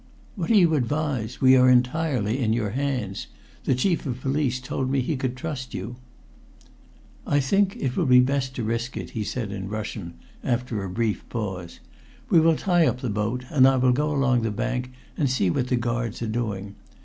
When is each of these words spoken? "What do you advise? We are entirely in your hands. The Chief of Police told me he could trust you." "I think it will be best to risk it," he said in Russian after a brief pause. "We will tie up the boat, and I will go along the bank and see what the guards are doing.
"What 0.35 0.47
do 0.47 0.57
you 0.57 0.73
advise? 0.73 1.41
We 1.41 1.55
are 1.55 1.69
entirely 1.69 2.39
in 2.39 2.53
your 2.53 2.71
hands. 2.71 3.27
The 3.65 3.75
Chief 3.75 4.07
of 4.07 4.19
Police 4.21 4.59
told 4.59 4.89
me 4.89 4.99
he 4.99 5.15
could 5.15 5.35
trust 5.37 5.75
you." 5.75 5.95
"I 7.27 7.39
think 7.39 7.75
it 7.77 7.95
will 7.95 8.07
be 8.07 8.19
best 8.19 8.55
to 8.55 8.63
risk 8.63 8.97
it," 8.97 9.11
he 9.11 9.23
said 9.23 9.51
in 9.51 9.69
Russian 9.69 10.15
after 10.43 10.83
a 10.83 10.89
brief 10.89 11.23
pause. 11.29 11.81
"We 12.31 12.39
will 12.39 12.55
tie 12.55 12.87
up 12.87 13.01
the 13.01 13.11
boat, 13.11 13.45
and 13.51 13.67
I 13.67 13.75
will 13.77 13.91
go 13.93 14.09
along 14.09 14.41
the 14.41 14.49
bank 14.49 14.91
and 15.19 15.29
see 15.29 15.51
what 15.51 15.67
the 15.67 15.75
guards 15.75 16.23
are 16.23 16.27
doing. 16.27 16.73